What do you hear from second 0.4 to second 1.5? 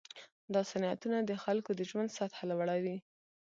دا صنعتونه د